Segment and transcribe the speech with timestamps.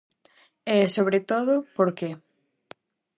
[0.75, 2.09] E, sobre todo, por que.